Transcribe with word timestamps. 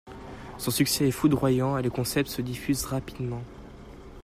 Son 0.57 0.71
succès 0.71 1.07
est 1.07 1.11
foudroyant 1.11 1.77
et 1.77 1.83
le 1.83 1.91
concept 1.91 2.27
se 2.27 2.41
diffuse 2.41 2.85
rapidement. 2.85 3.43